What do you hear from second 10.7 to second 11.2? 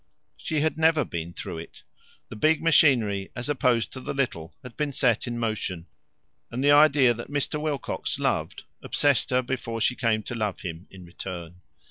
in